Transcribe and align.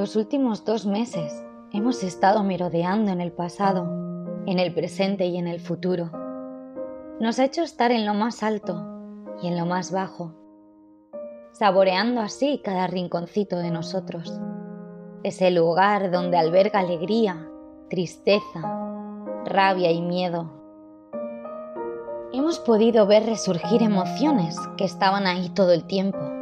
los 0.00 0.16
últimos 0.16 0.64
dos 0.64 0.86
meses 0.86 1.44
hemos 1.72 2.02
estado 2.02 2.42
merodeando 2.42 3.12
en 3.12 3.20
el 3.20 3.32
pasado, 3.32 3.84
en 4.46 4.58
el 4.58 4.72
presente 4.72 5.26
y 5.26 5.36
en 5.36 5.46
el 5.46 5.60
futuro. 5.60 6.10
Nos 7.20 7.38
ha 7.38 7.44
hecho 7.44 7.60
estar 7.60 7.92
en 7.92 8.06
lo 8.06 8.14
más 8.14 8.42
alto 8.42 8.82
y 9.42 9.48
en 9.48 9.58
lo 9.58 9.66
más 9.66 9.92
bajo, 9.92 10.32
saboreando 11.52 12.22
así 12.22 12.62
cada 12.64 12.86
rinconcito 12.86 13.58
de 13.58 13.70
nosotros. 13.70 14.40
Ese 15.22 15.50
lugar 15.50 16.10
donde 16.10 16.38
alberga 16.38 16.78
alegría, 16.80 17.50
tristeza, 17.90 18.62
rabia 19.44 19.90
y 19.90 20.00
miedo. 20.00 20.50
Hemos 22.32 22.58
podido 22.58 23.06
ver 23.06 23.26
resurgir 23.26 23.82
emociones 23.82 24.56
que 24.78 24.84
estaban 24.84 25.26
ahí 25.26 25.50
todo 25.50 25.72
el 25.72 25.84
tiempo 25.84 26.39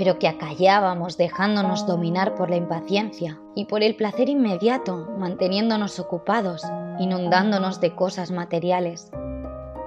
pero 0.00 0.18
que 0.18 0.28
acallábamos 0.28 1.18
dejándonos 1.18 1.86
dominar 1.86 2.34
por 2.34 2.48
la 2.48 2.56
impaciencia 2.56 3.38
y 3.54 3.66
por 3.66 3.82
el 3.82 3.96
placer 3.96 4.30
inmediato, 4.30 5.06
manteniéndonos 5.18 6.00
ocupados, 6.00 6.64
inundándonos 6.98 7.82
de 7.82 7.94
cosas 7.94 8.30
materiales, 8.30 9.10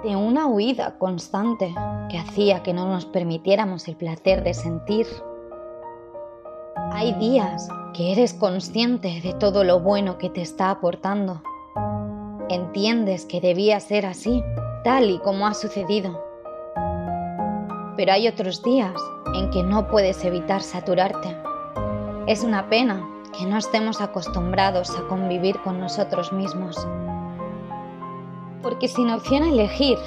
de 0.04 0.16
una 0.16 0.46
huida 0.46 1.00
constante 1.00 1.74
que 2.12 2.20
hacía 2.20 2.62
que 2.62 2.76
no 2.76 2.88
nos 2.88 3.08
permitiéramos 3.08 3.88
el 3.88 3.96
placer 3.96 4.44
de 4.44 4.54
sentir. 4.54 5.08
Hay 6.92 7.14
días 7.14 7.68
que 7.96 8.12
eres 8.12 8.36
consciente 8.36 9.20
de 9.20 9.34
todo 9.34 9.64
lo 9.64 9.80
bueno 9.80 10.20
que 10.20 10.30
te 10.30 10.44
está 10.44 10.70
aportando. 10.70 11.42
Entiendes 12.50 13.26
que 13.26 13.42
debía 13.42 13.80
ser 13.80 14.06
así, 14.06 14.44
tal 14.84 15.10
y 15.10 15.18
como 15.18 15.48
ha 15.48 15.56
sucedido. 15.56 16.24
Pero 17.98 18.12
hay 18.12 18.28
otros 18.28 18.62
días 18.62 18.94
en 19.34 19.50
que 19.50 19.64
no 19.64 19.88
puedes 19.88 20.24
evitar 20.24 20.62
saturarte. 20.62 21.36
Es 22.28 22.44
una 22.44 22.70
pena 22.70 23.08
que 23.38 23.46
no 23.46 23.58
estemos 23.58 24.00
acostumbrados 24.00 24.92
a 24.92 25.08
convivir 25.08 25.60
con 25.62 25.80
nosotros 25.80 26.32
mismos. 26.32 26.88
Porque 28.62 28.88
sin 28.88 29.10
opción 29.10 29.44
a 29.44 29.50
elegir, 29.50 29.98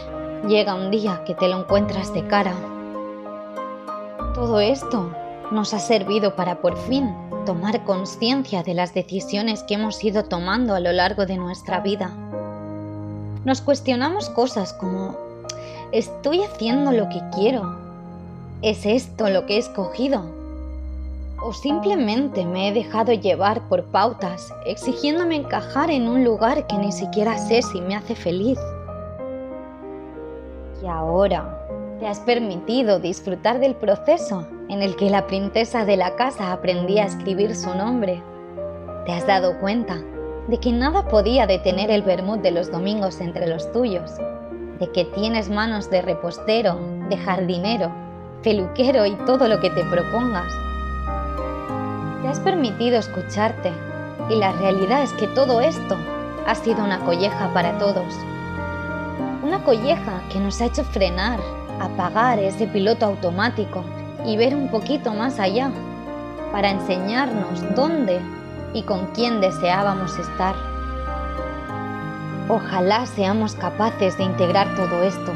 llega 0.49 0.75
un 0.75 0.91
día 0.91 1.25
que 1.25 1.35
te 1.35 1.49
lo 1.49 1.61
encuentras 1.61 2.13
de 2.15 2.27
cara. 2.27 2.55
Todo 4.35 4.61
esto 4.61 5.11
nos 5.51 5.75
ha 5.75 5.79
servido 5.79 6.37
para 6.37 6.61
por 6.61 6.77
fin 6.77 7.15
tomar 7.45 7.85
conciencia 7.85 8.63
de 8.63 8.75
las 8.75 8.95
decisiones 8.95 9.63
que 9.63 9.75
hemos 9.75 10.03
ido 10.03 10.25
tomando 10.25 10.75
a 10.75 10.81
lo 10.81 10.93
largo 10.93 11.27
de 11.27 11.37
nuestra 11.37 11.81
vida. 11.81 12.11
Nos 13.45 13.61
cuestionamos 13.61 14.29
cosas 14.31 14.73
como, 14.73 15.17
¿estoy 15.93 16.43
haciendo 16.43 16.93
lo 16.93 17.09
que 17.09 17.23
quiero? 17.33 17.86
¿Es 18.67 18.85
esto 18.85 19.31
lo 19.31 19.47
que 19.47 19.55
he 19.55 19.59
escogido? 19.59 20.25
¿O 21.41 21.53
simplemente 21.53 22.45
me 22.45 22.67
he 22.67 22.73
dejado 22.73 23.13
llevar 23.13 23.69
por 23.69 23.85
pautas, 23.85 24.53
exigiéndome 24.65 25.37
encajar 25.37 25.89
en 25.89 26.09
un 26.09 26.25
lugar 26.25 26.67
que 26.67 26.77
ni 26.77 26.91
siquiera 26.91 27.39
sé 27.39 27.63
si 27.63 27.81
me 27.81 27.95
hace 27.95 28.17
feliz? 28.17 28.59
Y 30.83 30.87
ahora, 30.89 31.65
¿te 32.01 32.09
has 32.09 32.19
permitido 32.19 32.99
disfrutar 32.99 33.61
del 33.61 33.77
proceso 33.77 34.45
en 34.69 34.83
el 34.83 34.97
que 34.97 35.11
la 35.11 35.29
princesa 35.29 35.85
de 35.85 35.97
la 35.97 36.17
casa 36.17 36.53
aprendía 36.53 37.05
a 37.05 37.07
escribir 37.07 37.55
su 37.55 37.73
nombre? 37.73 38.21
¿Te 39.05 39.13
has 39.13 39.29
dado 39.29 39.61
cuenta 39.61 40.03
de 40.49 40.59
que 40.59 40.73
nada 40.73 41.07
podía 41.07 41.47
detener 41.47 41.93
el 41.93 42.03
vermut 42.03 42.41
de 42.41 42.51
los 42.51 42.73
domingos 42.73 43.21
entre 43.21 43.47
los 43.47 43.71
tuyos? 43.71 44.11
¿De 44.81 44.91
que 44.91 45.05
tienes 45.05 45.51
manos 45.51 45.89
de 45.89 46.03
repostero, 46.03 46.81
de 47.09 47.17
jardinero, 47.17 48.06
peluquero 48.43 49.07
y 49.07 49.15
todo 49.27 49.49
lo 49.49 49.61
que 49.61 49.71
te 49.71 49.85
propongas. 49.85 50.53
Te 52.23 52.29
has 52.29 52.41
permitido 52.41 52.99
escucharte 52.99 53.73
y 54.29 54.37
la 54.37 54.53
realidad 54.53 55.03
es 55.03 55.13
que 55.13 55.27
todo 55.29 55.61
esto 55.61 55.97
ha 56.47 56.55
sido 56.55 56.85
una 56.85 57.01
colleja 57.01 57.53
para 57.53 57.79
todos. 57.79 58.15
Una 59.43 59.63
colleja 59.65 60.23
que 60.33 60.41
nos 60.41 60.61
ha 60.61 60.67
hecho 60.67 60.85
frenar, 60.85 61.39
apagar 61.81 62.39
ese 62.39 62.67
piloto 62.67 63.07
automático 63.07 63.85
y 64.25 64.37
ver 64.37 64.55
un 64.55 64.69
poquito 64.71 65.13
más 65.13 65.39
allá 65.39 65.71
para 66.53 66.71
enseñarnos 66.71 67.63
dónde 67.75 68.21
y 68.73 68.83
con 68.83 69.07
quién 69.09 69.41
deseábamos 69.41 70.19
estar. 70.19 70.55
Ojalá 72.49 73.07
seamos 73.07 73.55
capaces 73.55 74.17
de 74.19 74.25
integrar 74.25 74.75
todo 74.77 75.03
esto 75.03 75.33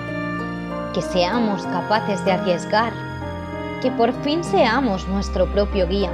que 0.93 1.03
seamos 1.03 1.63
capaces 1.67 2.25
de 2.25 2.33
arriesgar, 2.33 2.93
que 3.81 3.91
por 3.93 4.13
fin 4.23 4.45
seamos 4.45 5.09
nuestro 5.09 5.47
propio 5.53 5.87
guía 5.87 6.11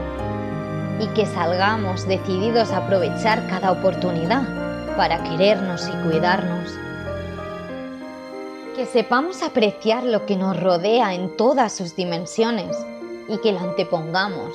y 1.00 1.06
que 1.08 1.26
salgamos 1.26 2.06
decididos 2.06 2.70
a 2.70 2.78
aprovechar 2.78 3.46
cada 3.48 3.72
oportunidad 3.72 4.96
para 4.96 5.22
querernos 5.22 5.88
y 5.88 6.08
cuidarnos. 6.08 6.72
Que 8.74 8.86
sepamos 8.86 9.42
apreciar 9.42 10.04
lo 10.04 10.26
que 10.26 10.36
nos 10.36 10.60
rodea 10.60 11.14
en 11.14 11.36
todas 11.36 11.72
sus 11.72 11.96
dimensiones 11.96 12.76
y 13.28 13.38
que 13.38 13.52
lo 13.52 13.60
antepongamos. 13.60 14.52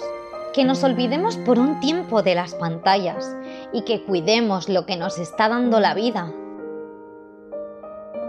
Que 0.54 0.64
nos 0.66 0.84
olvidemos 0.84 1.38
por 1.38 1.60
un 1.60 1.80
tiempo 1.80 2.22
de 2.22 2.36
las 2.36 2.54
pantallas 2.56 3.36
y 3.72 3.84
que 3.84 4.04
cuidemos 4.04 4.68
lo 4.70 4.86
que 4.86 4.98
nos 4.98 5.18
está 5.18 5.48
dando 5.48 5.80
la 5.80 5.94
vida. 5.94 6.32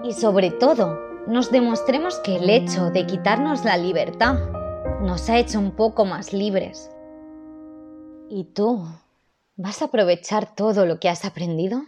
Y 0.05 0.13
sobre 0.13 0.51
todo, 0.51 1.12
nos 1.27 1.51
demostremos 1.51 2.19
que 2.21 2.37
el 2.37 2.51
hecho 2.51 2.91
de 2.91 3.07
quitarnos 3.07 3.65
la 3.65 3.77
libertad 3.77 4.39
nos 5.01 5.29
ha 5.31 5.39
hecho 5.39 5.59
un 5.59 5.71
poco 5.73 6.05
más 6.05 6.33
libres. 6.33 6.91
¿Y 8.29 8.45
tú? 8.45 8.85
¿Vas 9.57 9.83
a 9.83 9.87
aprovechar 9.87 10.55
todo 10.55 10.87
lo 10.87 10.99
que 10.99 11.09
has 11.09 11.25
aprendido? 11.25 11.83